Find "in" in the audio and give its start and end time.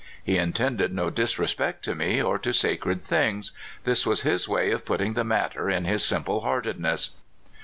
5.69-5.85